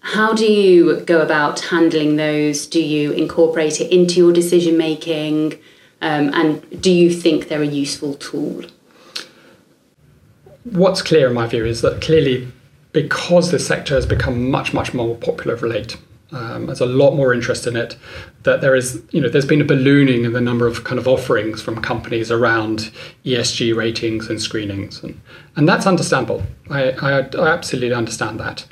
How 0.00 0.32
do 0.32 0.46
you 0.46 1.00
go 1.00 1.20
about 1.20 1.60
handling 1.60 2.16
those? 2.16 2.66
Do 2.66 2.82
you 2.82 3.12
incorporate 3.12 3.80
it 3.80 3.92
into 3.92 4.16
your 4.16 4.32
decision 4.32 4.76
making? 4.78 5.54
Um, 6.00 6.30
and 6.32 6.80
do 6.80 6.90
you 6.90 7.10
think 7.10 7.48
they're 7.48 7.62
a 7.62 7.66
useful 7.66 8.14
tool? 8.14 8.64
What's 10.64 11.02
clear 11.02 11.28
in 11.28 11.34
my 11.34 11.46
view 11.46 11.64
is 11.64 11.82
that 11.82 12.00
clearly, 12.00 12.48
because 12.92 13.50
this 13.50 13.66
sector 13.66 13.94
has 13.94 14.06
become 14.06 14.50
much, 14.50 14.72
much 14.72 14.94
more 14.94 15.16
popular 15.16 15.54
of 15.54 15.62
late, 15.62 15.96
um, 16.30 16.66
there's 16.66 16.80
a 16.80 16.86
lot 16.86 17.14
more 17.14 17.32
interest 17.32 17.66
in 17.66 17.76
it. 17.76 17.96
That 18.42 18.60
there 18.60 18.74
is, 18.74 19.02
you 19.10 19.20
know, 19.20 19.28
there's 19.28 19.46
been 19.46 19.60
a 19.60 19.64
ballooning 19.64 20.24
in 20.24 20.32
the 20.32 20.40
number 20.40 20.66
of 20.66 20.84
kind 20.84 20.98
of 20.98 21.08
offerings 21.08 21.62
from 21.62 21.80
companies 21.80 22.30
around 22.30 22.90
ESG 23.24 23.74
ratings 23.74 24.28
and 24.28 24.40
screenings, 24.40 25.02
and 25.02 25.18
and 25.56 25.68
that's 25.68 25.86
understandable. 25.86 26.42
I 26.70 26.90
I, 26.90 27.20
I 27.20 27.48
absolutely 27.48 27.94
understand 27.94 28.38
that. 28.40 28.66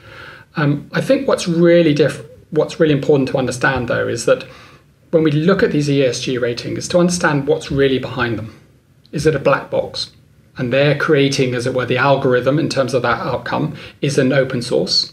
Um, 0.57 0.91
I 0.93 1.01
think 1.01 1.27
what's 1.27 1.49
really 1.49 1.95
diff- 1.95 2.25
what's 2.51 2.79
really 2.79 2.95
important 2.95 3.29
to 3.31 3.39
understand 3.39 3.89
though 3.89 4.07
is 4.07 4.27
that 4.27 4.45
when 5.11 5.23
we 5.23 5.31
look 5.31 5.63
at 5.63 5.73
these 5.73 5.89
ESG 5.89 6.41
ratings, 6.41 6.89
to 6.89 6.99
understand 6.99 7.47
what's 7.47 7.71
really 7.71 7.99
behind 7.99 8.39
them. 8.39 8.55
Is 9.13 9.27
it 9.27 9.35
a 9.35 9.39
black 9.39 9.71
box? 9.71 10.11
And 10.59 10.73
they're 10.73 10.97
creating, 10.97 11.55
as 11.55 11.67
it 11.67 11.75
were, 11.75 11.87
the 11.87 11.99
algorithm 11.99 12.59
in 12.59 12.69
terms 12.69 12.95
of 12.95 13.03
that 13.03 13.21
outcome 13.21 13.77
is 14.01 14.19
an 14.19 14.33
open 14.33 14.63
source. 14.63 15.13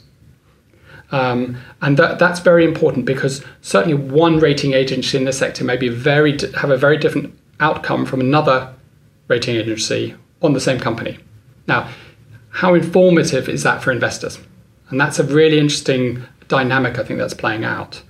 Um, 1.12 1.58
and 1.82 1.98
that, 1.98 2.18
that's 2.18 2.40
very 2.40 2.66
important 2.66 3.06
because 3.06 3.44
certainly 3.62 3.94
one 3.94 4.40
rating 4.40 4.74
agency 4.74 5.18
in 5.18 5.26
the 5.26 5.34
sector 5.34 5.64
may 5.64 5.78
be 5.78 5.90
very 5.90 6.38
have 6.56 6.72
a 6.72 6.78
very 6.78 6.98
different 6.98 7.38
outcome 7.60 8.06
from 8.06 8.20
another 8.20 8.74
rating 9.28 9.56
agency 9.56 10.16
on 10.42 10.54
the 10.54 10.60
same 10.60 10.80
company. 10.80 11.20
Now, 11.68 11.88
how 12.50 12.74
informative 12.74 13.48
is 13.48 13.64
that 13.64 13.84
for 13.84 13.92
investors? 13.92 14.40
And 14.90 15.00
that's 15.00 15.20
a 15.20 15.24
really 15.24 15.60
interesting 15.60 16.24
dynamic 16.48 16.98
I 16.98 17.04
think 17.04 17.20
that's 17.20 17.34
playing 17.34 17.64
out. 17.64 18.02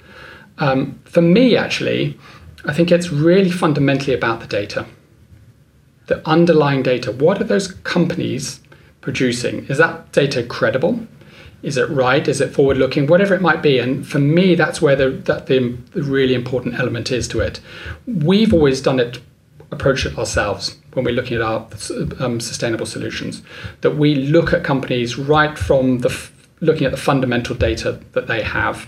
Um, 0.58 1.00
for 1.06 1.22
me, 1.22 1.56
actually, 1.56 2.18
I 2.66 2.74
think 2.74 2.92
it's 2.92 3.10
really 3.12 3.52
fundamentally 3.52 4.14
about 4.14 4.40
the 4.40 4.48
data, 4.48 4.86
the 6.08 6.28
underlying 6.28 6.84
data. 6.84 7.12
What 7.12 7.42
are 7.42 7.46
those 7.46 7.68
companies 7.84 8.60
producing? 9.02 9.66
Is 9.68 9.78
that 9.78 10.12
data 10.12 10.44
credible? 10.44 11.08
Is 11.62 11.78
it 11.78 11.90
right? 11.90 12.28
Is 12.28 12.42
it 12.42 12.54
forward 12.54 12.78
looking? 12.78 13.08
Whatever 13.08 13.34
it 13.34 13.42
might 13.42 13.62
be. 13.62 13.80
And 13.80 14.06
for 14.06 14.20
me, 14.20 14.56
that's 14.56 14.82
where 14.82 14.96
the, 14.96 15.12
that 15.12 15.48
the, 15.48 15.78
really 15.94 16.34
important 16.34 16.76
element 16.80 17.12
is 17.12 17.28
to 17.30 17.40
it. 17.40 17.62
We've 18.06 18.54
always 18.54 18.82
done 18.82 19.00
it, 19.00 19.22
approached 19.72 20.06
it 20.06 20.18
ourselves 20.18 20.78
when 20.92 21.06
we're 21.06 21.16
looking 21.16 21.38
at 21.38 21.42
our 21.42 21.68
um, 22.20 22.40
sustainable 22.40 22.86
solutions, 22.86 23.42
that 23.82 23.96
we 23.96 24.16
look 24.16 24.54
at 24.54 24.64
companies 24.64 25.18
right 25.18 25.58
from 25.58 26.00
the 26.00 26.30
looking 26.60 26.86
at 26.86 26.92
the 26.92 26.98
fundamental 26.98 27.56
data 27.56 28.00
that 28.14 28.28
they 28.28 28.42
have 28.42 28.88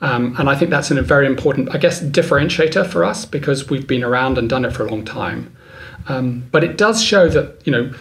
um, 0.00 0.36
and 0.38 0.48
I 0.48 0.54
think 0.54 0.70
that's 0.70 0.90
a 0.90 1.02
very 1.02 1.26
important, 1.26 1.74
I 1.74 1.78
guess, 1.78 2.00
differentiator 2.00 2.86
for 2.86 3.04
us 3.04 3.24
because 3.24 3.68
we've 3.68 3.86
been 3.86 4.04
around 4.04 4.38
and 4.38 4.48
done 4.48 4.64
it 4.64 4.72
for 4.72 4.86
a 4.86 4.90
long 4.90 5.04
time. 5.04 5.54
Um, 6.08 6.48
but 6.50 6.64
it 6.64 6.76
does 6.76 7.02
show 7.02 7.28
that, 7.28 7.60
you 7.66 7.72
know, 7.72 7.92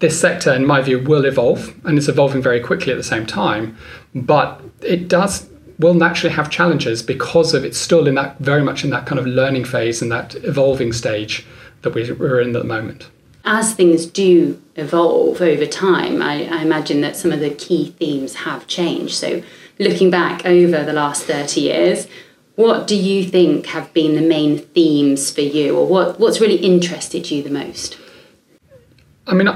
this 0.00 0.20
sector, 0.20 0.52
in 0.52 0.66
my 0.66 0.82
view, 0.82 0.98
will 0.98 1.24
evolve 1.24 1.74
and 1.84 1.96
it's 1.96 2.08
evolving 2.08 2.42
very 2.42 2.60
quickly 2.60 2.92
at 2.92 2.96
the 2.96 3.04
same 3.04 3.26
time. 3.26 3.76
But 4.14 4.60
it 4.82 5.08
does 5.08 5.48
will 5.78 5.94
naturally 5.94 6.34
have 6.34 6.50
challenges 6.50 7.02
because 7.02 7.54
of 7.54 7.64
it's 7.64 7.78
still 7.78 8.06
in 8.06 8.14
that 8.14 8.38
very 8.38 8.62
much 8.62 8.84
in 8.84 8.90
that 8.90 9.06
kind 9.06 9.18
of 9.18 9.26
learning 9.26 9.64
phase 9.64 10.00
and 10.02 10.10
that 10.12 10.34
evolving 10.44 10.92
stage 10.92 11.44
that 11.82 11.94
we're 11.94 12.40
in 12.40 12.54
at 12.54 12.62
the 12.62 12.68
moment. 12.68 13.08
As 13.44 13.74
things 13.74 14.06
do 14.06 14.60
evolve 14.76 15.40
over 15.40 15.66
time, 15.66 16.22
I, 16.22 16.46
I 16.46 16.62
imagine 16.62 17.00
that 17.02 17.16
some 17.16 17.32
of 17.32 17.40
the 17.40 17.50
key 17.50 17.90
themes 17.98 18.36
have 18.36 18.66
changed. 18.66 19.14
So 19.14 19.42
looking 19.78 20.10
back 20.10 20.46
over 20.46 20.82
the 20.82 20.92
last 20.92 21.24
30 21.24 21.60
years, 21.60 22.06
what 22.56 22.86
do 22.86 22.96
you 22.96 23.24
think 23.24 23.66
have 23.66 23.92
been 23.92 24.14
the 24.14 24.20
main 24.20 24.58
themes 24.58 25.30
for 25.30 25.40
you, 25.40 25.76
or 25.76 25.86
what, 25.86 26.20
what's 26.20 26.40
really 26.40 26.56
interested 26.56 27.30
you 27.30 27.42
the 27.42 27.50
most? 27.50 27.98
I 29.26 29.34
mean, 29.34 29.48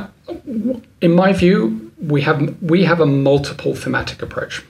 in 1.01 1.13
my 1.13 1.33
view, 1.33 1.93
we 2.01 2.23
have 2.23 2.63
we 2.63 2.85
have 2.85 3.01
a 3.01 3.07
multiple 3.07 3.75
thematic 3.75 4.23
approach. 4.23 4.65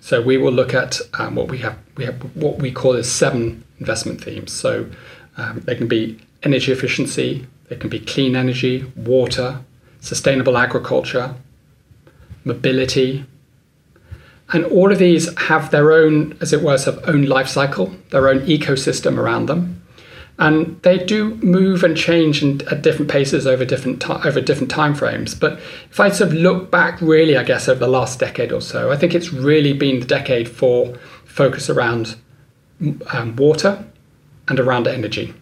So 0.00 0.22
we 0.22 0.36
will 0.36 0.52
look 0.52 0.74
at 0.74 1.00
um, 1.14 1.34
what 1.34 1.48
we 1.48 1.58
have 1.58 1.76
we 1.96 2.04
have 2.04 2.16
what 2.34 2.58
we 2.58 2.72
call 2.72 2.94
as 2.94 3.10
seven 3.10 3.64
investment 3.78 4.22
themes. 4.22 4.52
So 4.52 4.88
um, 5.36 5.60
they 5.60 5.74
can 5.74 5.88
be 5.88 6.18
energy 6.42 6.72
efficiency, 6.72 7.46
they 7.68 7.76
can 7.76 7.90
be 7.90 8.00
clean 8.00 8.36
energy, 8.36 8.84
water, 8.96 9.60
sustainable 10.00 10.56
agriculture, 10.56 11.34
mobility, 12.44 13.24
and 14.52 14.64
all 14.66 14.90
of 14.90 14.98
these 14.98 15.32
have 15.38 15.70
their 15.70 15.92
own, 15.92 16.36
as 16.40 16.52
it 16.52 16.62
were, 16.62 16.76
sort 16.78 16.96
of 16.96 17.08
own 17.08 17.24
life 17.24 17.48
cycle, 17.48 17.94
their 18.10 18.28
own 18.28 18.40
ecosystem 18.40 19.16
around 19.16 19.46
them. 19.46 19.82
And 20.38 20.80
they 20.82 20.96
do 20.98 21.34
move 21.36 21.84
and 21.84 21.94
change 21.94 22.42
in, 22.42 22.66
at 22.68 22.82
different 22.82 23.10
paces 23.10 23.46
over 23.46 23.64
different 23.64 24.08
over 24.08 24.40
different 24.40 24.70
time 24.70 24.94
frames. 24.94 25.34
But 25.34 25.60
if 25.90 26.00
I 26.00 26.08
sort 26.08 26.30
of 26.30 26.36
look 26.36 26.70
back, 26.70 27.00
really, 27.02 27.36
I 27.36 27.44
guess 27.44 27.68
over 27.68 27.78
the 27.78 27.88
last 27.88 28.18
decade 28.18 28.50
or 28.50 28.62
so, 28.62 28.90
I 28.90 28.96
think 28.96 29.14
it's 29.14 29.32
really 29.32 29.74
been 29.74 30.00
the 30.00 30.06
decade 30.06 30.48
for 30.48 30.96
focus 31.26 31.68
around 31.68 32.16
um, 33.12 33.36
water 33.36 33.84
and 34.48 34.58
around 34.58 34.88
energy. 34.88 35.34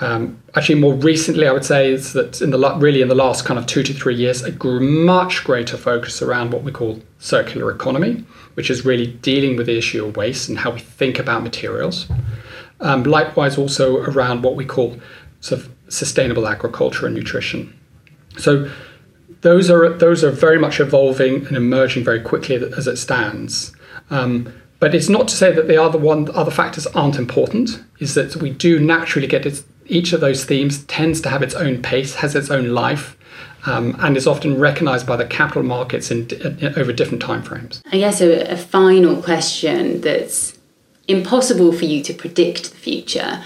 Um, 0.00 0.42
actually, 0.56 0.80
more 0.80 0.94
recently, 0.94 1.46
I 1.46 1.52
would 1.52 1.64
say 1.64 1.92
is 1.92 2.14
that 2.14 2.42
in 2.42 2.50
the 2.50 2.76
really 2.78 3.00
in 3.00 3.08
the 3.08 3.14
last 3.14 3.44
kind 3.44 3.58
of 3.58 3.66
two 3.66 3.82
to 3.84 3.92
three 3.92 4.16
years, 4.16 4.42
a 4.42 4.52
much 4.80 5.44
greater 5.44 5.76
focus 5.76 6.20
around 6.20 6.52
what 6.52 6.64
we 6.64 6.72
call 6.72 7.00
circular 7.18 7.70
economy, 7.70 8.24
which 8.54 8.70
is 8.70 8.84
really 8.84 9.06
dealing 9.06 9.56
with 9.56 9.66
the 9.66 9.78
issue 9.78 10.04
of 10.04 10.16
waste 10.16 10.48
and 10.48 10.58
how 10.58 10.70
we 10.70 10.80
think 10.80 11.18
about 11.18 11.42
materials. 11.42 12.08
Um, 12.80 13.04
likewise, 13.04 13.56
also 13.56 13.98
around 13.98 14.42
what 14.42 14.56
we 14.56 14.64
call 14.64 14.96
sort 15.40 15.60
of 15.60 15.72
sustainable 15.88 16.48
agriculture 16.48 17.06
and 17.06 17.14
nutrition. 17.14 17.78
So 18.36 18.68
those 19.42 19.70
are 19.70 19.90
those 19.90 20.24
are 20.24 20.30
very 20.30 20.58
much 20.58 20.80
evolving 20.80 21.46
and 21.46 21.56
emerging 21.56 22.02
very 22.02 22.20
quickly 22.20 22.56
as 22.56 22.88
it 22.88 22.96
stands. 22.96 23.72
Um, 24.10 24.52
but 24.80 24.94
it's 24.94 25.08
not 25.08 25.28
to 25.28 25.36
say 25.36 25.52
that 25.52 25.68
the 25.68 25.80
other 25.80 25.98
one 25.98 26.28
other 26.34 26.50
factors 26.50 26.86
aren't 26.88 27.16
important. 27.16 27.82
Is 28.00 28.14
that 28.14 28.36
we 28.36 28.50
do 28.50 28.80
naturally 28.80 29.28
get 29.28 29.46
each 29.86 30.12
of 30.12 30.20
those 30.20 30.44
themes 30.44 30.84
tends 30.84 31.20
to 31.22 31.28
have 31.28 31.42
its 31.42 31.54
own 31.54 31.82
pace, 31.82 32.16
has 32.16 32.34
its 32.34 32.50
own 32.50 32.68
life, 32.70 33.16
um, 33.66 33.96
and 34.00 34.16
is 34.16 34.26
often 34.26 34.58
recognised 34.58 35.06
by 35.06 35.16
the 35.16 35.24
capital 35.24 35.62
markets 35.62 36.10
in, 36.10 36.28
in, 36.30 36.78
over 36.78 36.92
different 36.92 37.22
timeframes. 37.22 37.82
I 37.90 37.98
guess 37.98 38.20
a, 38.20 38.52
a 38.52 38.56
final 38.56 39.22
question 39.22 40.00
that's 40.00 40.58
impossible 41.08 41.72
for 41.72 41.84
you 41.84 42.02
to 42.02 42.14
predict 42.14 42.70
the 42.70 42.76
future, 42.76 43.42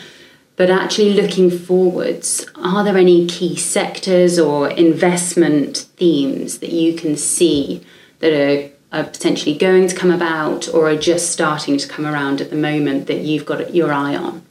but 0.56 0.70
actually 0.70 1.14
looking 1.14 1.50
forwards, 1.50 2.46
are 2.56 2.82
there 2.82 2.96
any 2.96 3.26
key 3.26 3.56
sectors 3.56 4.38
or 4.38 4.68
investment 4.70 5.88
themes 5.96 6.58
that 6.58 6.70
you 6.70 6.94
can 6.94 7.16
see 7.16 7.84
that 8.18 8.32
are, 8.32 8.70
are 8.92 9.04
potentially 9.04 9.56
going 9.56 9.86
to 9.86 9.94
come 9.94 10.10
about 10.10 10.68
or 10.74 10.88
are 10.88 10.96
just 10.96 11.30
starting 11.30 11.78
to 11.78 11.86
come 11.86 12.04
around 12.06 12.40
at 12.40 12.50
the 12.50 12.56
moment 12.56 13.06
that 13.06 13.18
you've 13.18 13.46
got 13.46 13.74
your 13.74 13.92
eye 13.92 14.16
on? 14.16 14.44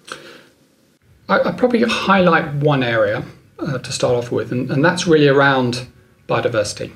I, 1.29 1.49
I 1.49 1.51
probably 1.51 1.83
highlight 1.83 2.53
one 2.55 2.83
area 2.83 3.23
uh, 3.59 3.77
to 3.79 3.91
start 3.91 4.15
off 4.15 4.31
with, 4.31 4.51
and, 4.51 4.71
and 4.71 4.83
that's 4.83 5.07
really 5.07 5.27
around 5.27 5.87
biodiversity. 6.27 6.91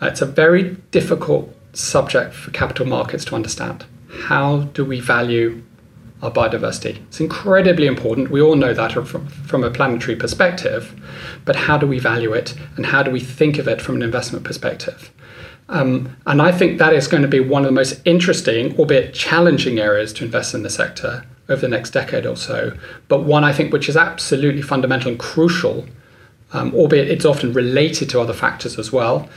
Uh, 0.00 0.06
it's 0.06 0.22
a 0.22 0.26
very 0.26 0.76
difficult 0.90 1.54
subject 1.72 2.34
for 2.34 2.50
capital 2.50 2.86
markets 2.86 3.24
to 3.26 3.34
understand. 3.34 3.84
How 4.24 4.62
do 4.74 4.84
we 4.84 5.00
value 5.00 5.62
our 6.22 6.30
biodiversity? 6.30 6.98
It's 7.06 7.20
incredibly 7.20 7.86
important. 7.86 8.30
We 8.30 8.40
all 8.40 8.56
know 8.56 8.74
that 8.74 8.92
from, 8.92 9.26
from 9.26 9.64
a 9.64 9.70
planetary 9.70 10.16
perspective, 10.16 11.00
but 11.44 11.56
how 11.56 11.78
do 11.78 11.86
we 11.86 11.98
value 11.98 12.32
it 12.32 12.54
and 12.76 12.86
how 12.86 13.02
do 13.02 13.10
we 13.10 13.20
think 13.20 13.58
of 13.58 13.66
it 13.66 13.80
from 13.80 13.96
an 13.96 14.02
investment 14.02 14.44
perspective? 14.44 15.10
Um, 15.68 16.16
and 16.26 16.42
I 16.42 16.52
think 16.52 16.78
that 16.78 16.92
is 16.92 17.06
going 17.06 17.22
to 17.22 17.28
be 17.28 17.40
one 17.40 17.62
of 17.62 17.66
the 17.66 17.72
most 17.72 18.00
interesting, 18.04 18.76
albeit 18.78 19.14
challenging 19.14 19.78
areas 19.78 20.12
to 20.14 20.24
invest 20.24 20.54
in 20.54 20.62
the 20.62 20.70
sector 20.70 21.24
over 21.48 21.60
the 21.60 21.68
next 21.68 21.90
decade 21.90 22.26
or 22.26 22.36
so, 22.36 22.76
but 23.08 23.24
one 23.24 23.44
I 23.44 23.52
think 23.52 23.72
which 23.72 23.88
is 23.88 23.96
absolutely 23.96 24.62
fundamental 24.62 25.10
and 25.10 25.18
crucial, 25.18 25.86
um, 26.52 26.74
albeit 26.74 27.08
it's 27.08 27.24
often 27.24 27.52
related 27.52 28.08
to 28.10 28.20
other 28.20 28.32
factors 28.32 28.78
as 28.78 28.92
well, 28.92 29.28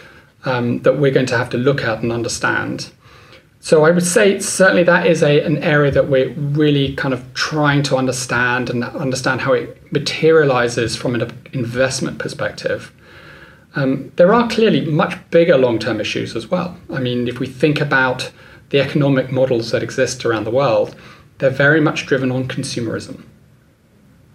um, 0.45 0.79
that 0.81 1.00
we're 1.00 1.12
going 1.12 1.25
to 1.27 1.38
have 1.38 1.50
to 1.51 1.57
look 1.57 1.83
at 1.83 2.01
and 2.03 2.12
understand. 2.12 2.91
So 3.59 3.83
I 3.83 3.89
would 3.89 4.05
say 4.05 4.39
certainly 4.39 4.83
that 4.83 5.07
is 5.07 5.24
a, 5.24 5.41
an 5.41 5.57
area 5.63 5.89
that 5.89 6.07
we're 6.07 6.31
really 6.33 6.93
kind 6.93 7.15
of 7.15 7.33
trying 7.33 7.81
to 7.83 7.97
understand 7.97 8.69
and 8.69 8.83
understand 8.83 9.41
how 9.41 9.53
it 9.53 9.91
materializes 9.91 10.95
from 10.95 11.15
an 11.15 11.31
investment 11.51 12.19
perspective. 12.19 12.91
Um, 13.75 14.12
there 14.17 14.33
are 14.33 14.47
clearly 14.47 14.85
much 14.85 15.17
bigger 15.31 15.57
long 15.57 15.79
term 15.79 16.00
issues 16.00 16.35
as 16.35 16.51
well. 16.51 16.77
I 16.93 17.00
mean, 17.00 17.27
if 17.27 17.39
we 17.39 17.47
think 17.47 17.81
about 17.81 18.31
the 18.69 18.79
economic 18.79 19.31
models 19.31 19.71
that 19.71 19.81
exist 19.81 20.25
around 20.25 20.43
the 20.43 20.51
world, 20.51 20.95
they're 21.37 21.49
very 21.49 21.81
much 21.81 22.05
driven 22.05 22.31
on 22.31 22.47
consumerism. 22.47 23.23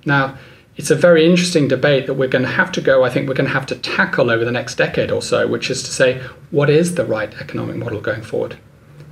Now, 0.04 0.38
it's 0.76 0.90
a 0.90 0.97
very 0.97 1.28
interesting 1.28 1.69
debate 1.69 2.07
that 2.07 2.14
we're 2.14 2.28
going 2.28 2.45
to 2.45 2.50
have 2.50 2.73
to 2.73 2.80
go, 2.80 3.04
I 3.04 3.11
think 3.11 3.28
we're 3.28 3.35
going 3.35 3.49
to 3.49 3.54
have 3.54 3.66
to 3.66 3.75
tackle 3.76 4.30
over 4.30 4.45
the 4.45 4.52
next 4.52 4.76
decade 4.76 5.11
or 5.11 5.21
so, 5.21 5.47
which 5.47 5.71
is 5.71 5.83
to 5.83 5.90
say, 5.90 6.23
what 6.50 6.71
is 6.71 6.95
the 6.95 7.04
right 7.04 7.33
economic 7.40 7.76
model 7.76 8.00
going 8.00 8.23
forward? 8.23 8.57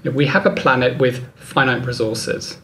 We 0.05 0.27
have 0.27 0.47
a 0.47 0.55
planet 0.55 0.99
with 0.99 1.27
finite 1.37 1.85
resources. 1.85 2.59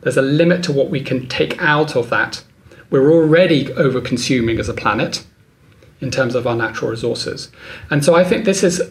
There's 0.00 0.16
a 0.16 0.22
limit 0.22 0.62
to 0.64 0.72
what 0.72 0.90
we 0.90 1.00
can 1.00 1.28
take 1.28 1.60
out 1.60 1.96
of 1.96 2.08
that. 2.10 2.44
We're 2.90 3.12
already 3.12 3.72
over 3.72 4.00
consuming 4.00 4.58
as 4.58 4.68
a 4.68 4.74
planet 4.74 5.26
in 6.00 6.10
terms 6.10 6.34
of 6.34 6.46
our 6.46 6.54
natural 6.54 6.90
resources. 6.90 7.50
And 7.90 8.04
so 8.04 8.14
I 8.14 8.24
think 8.24 8.44
this 8.44 8.62
is 8.62 8.82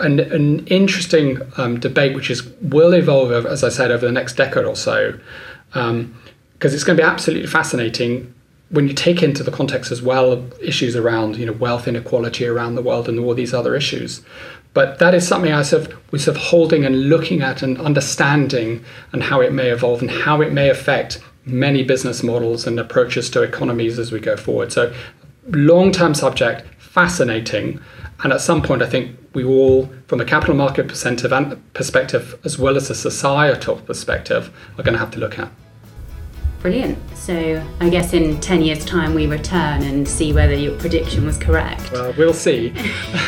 an, 0.00 0.20
an 0.20 0.66
interesting 0.66 1.40
um, 1.56 1.80
debate, 1.80 2.14
which 2.14 2.30
is 2.30 2.44
will 2.60 2.92
evolve, 2.92 3.46
as 3.46 3.64
I 3.64 3.68
said, 3.68 3.90
over 3.90 4.06
the 4.06 4.12
next 4.12 4.34
decade 4.34 4.64
or 4.64 4.76
so, 4.76 5.18
because 5.68 5.90
um, 5.90 6.14
it's 6.60 6.84
going 6.84 6.96
to 6.96 7.02
be 7.02 7.06
absolutely 7.06 7.46
fascinating 7.46 8.32
when 8.70 8.88
you 8.88 8.94
take 8.94 9.22
into 9.22 9.42
the 9.42 9.50
context 9.50 9.92
as 9.92 10.00
well 10.00 10.42
issues 10.62 10.96
around 10.96 11.36
you 11.36 11.44
know 11.44 11.52
wealth 11.52 11.86
inequality 11.86 12.46
around 12.46 12.74
the 12.74 12.80
world 12.82 13.06
and 13.06 13.18
all 13.18 13.34
these 13.34 13.52
other 13.52 13.76
issues 13.76 14.22
but 14.74 14.98
that 14.98 15.14
is 15.14 15.26
something 15.26 15.52
I 15.52 15.62
sort 15.62 15.88
of, 15.88 16.12
we're 16.12 16.18
sort 16.18 16.36
of 16.36 16.42
holding 16.42 16.84
and 16.84 17.08
looking 17.08 17.42
at 17.42 17.62
and 17.62 17.78
understanding 17.78 18.84
and 19.12 19.22
how 19.22 19.40
it 19.40 19.52
may 19.52 19.68
evolve 19.68 20.00
and 20.00 20.10
how 20.10 20.40
it 20.40 20.52
may 20.52 20.70
affect 20.70 21.20
many 21.44 21.82
business 21.82 22.22
models 22.22 22.66
and 22.66 22.78
approaches 22.80 23.28
to 23.30 23.42
economies 23.42 23.98
as 23.98 24.12
we 24.12 24.20
go 24.20 24.36
forward. 24.36 24.72
So, 24.72 24.92
long 25.48 25.92
term 25.92 26.14
subject, 26.14 26.66
fascinating. 26.78 27.80
And 28.22 28.32
at 28.32 28.40
some 28.40 28.62
point, 28.62 28.82
I 28.82 28.88
think 28.88 29.16
we 29.34 29.44
all, 29.44 29.90
from 30.06 30.20
a 30.20 30.24
capital 30.24 30.54
market 30.54 30.88
perspective 30.88 32.38
as 32.44 32.58
well 32.58 32.76
as 32.76 32.90
a 32.90 32.94
societal 32.94 33.76
perspective, 33.76 34.52
are 34.78 34.82
going 34.82 34.94
to 34.94 34.98
have 34.98 35.10
to 35.12 35.18
look 35.18 35.38
at. 35.38 35.50
Brilliant. 36.60 36.96
So 37.16 37.60
I 37.80 37.88
guess 37.88 38.12
in 38.12 38.40
10 38.40 38.62
years' 38.62 38.84
time 38.84 39.14
we 39.14 39.26
return 39.26 39.82
and 39.82 40.06
see 40.06 40.32
whether 40.32 40.54
your 40.54 40.78
prediction 40.78 41.26
was 41.26 41.36
correct. 41.36 41.90
Well, 41.90 42.14
we'll 42.16 42.32
see. 42.32 42.72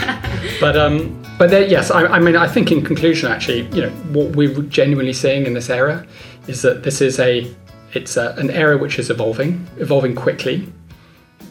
but 0.60 0.76
um, 0.76 1.20
but 1.36 1.50
there, 1.50 1.66
yes, 1.66 1.90
I, 1.90 2.04
I, 2.04 2.20
mean, 2.20 2.36
I 2.36 2.46
think 2.46 2.70
in 2.70 2.84
conclusion, 2.84 3.30
actually, 3.30 3.62
you 3.74 3.82
know, 3.82 3.90
what 4.12 4.36
we're 4.36 4.62
genuinely 4.62 5.12
seeing 5.12 5.46
in 5.46 5.54
this 5.54 5.68
era 5.68 6.06
is 6.46 6.62
that 6.62 6.84
this 6.84 7.00
is 7.00 7.18
a 7.18 7.52
it's 7.92 8.16
a, 8.16 8.34
an 8.38 8.50
area 8.50 8.78
which 8.78 9.00
is 9.00 9.10
evolving, 9.10 9.66
evolving 9.78 10.14
quickly. 10.14 10.72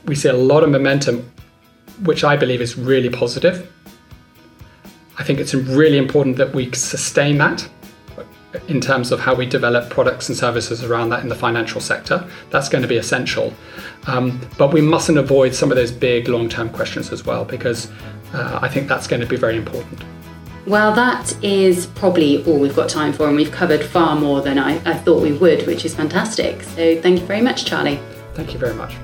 We 0.05 0.15
see 0.15 0.29
a 0.29 0.33
lot 0.33 0.63
of 0.63 0.69
momentum, 0.69 1.29
which 2.03 2.23
I 2.23 2.37
believe 2.37 2.61
is 2.61 2.77
really 2.77 3.09
positive. 3.09 3.69
I 5.17 5.23
think 5.23 5.39
it's 5.39 5.53
really 5.53 5.97
important 5.97 6.37
that 6.37 6.53
we 6.53 6.71
sustain 6.73 7.37
that 7.37 7.67
in 8.67 8.79
terms 8.79 9.11
of 9.11 9.19
how 9.19 9.33
we 9.33 9.45
develop 9.45 9.89
products 9.89 10.29
and 10.29 10.37
services 10.37 10.83
around 10.83 11.09
that 11.09 11.21
in 11.21 11.29
the 11.29 11.35
financial 11.35 11.81
sector. 11.81 12.27
That's 12.49 12.69
going 12.69 12.81
to 12.81 12.87
be 12.87 12.97
essential. 12.97 13.53
Um, 14.07 14.39
but 14.57 14.73
we 14.73 14.81
mustn't 14.81 15.17
avoid 15.17 15.55
some 15.55 15.71
of 15.71 15.77
those 15.77 15.91
big 15.91 16.27
long 16.27 16.49
term 16.49 16.69
questions 16.69 17.11
as 17.11 17.25
well, 17.25 17.45
because 17.45 17.91
uh, 18.33 18.59
I 18.61 18.67
think 18.67 18.87
that's 18.87 19.07
going 19.07 19.21
to 19.21 19.27
be 19.27 19.37
very 19.37 19.57
important. 19.57 20.03
Well, 20.65 20.93
that 20.93 21.35
is 21.43 21.87
probably 21.87 22.43
all 22.45 22.57
we've 22.57 22.75
got 22.75 22.89
time 22.89 23.11
for, 23.11 23.27
and 23.27 23.35
we've 23.35 23.51
covered 23.51 23.83
far 23.83 24.15
more 24.15 24.41
than 24.41 24.57
I, 24.57 24.75
I 24.89 24.93
thought 24.93 25.21
we 25.21 25.33
would, 25.33 25.67
which 25.67 25.83
is 25.83 25.93
fantastic. 25.93 26.63
So, 26.63 27.01
thank 27.01 27.19
you 27.19 27.25
very 27.25 27.41
much, 27.41 27.65
Charlie. 27.65 27.99
Thank 28.33 28.53
you 28.53 28.59
very 28.59 28.73
much. 28.73 28.95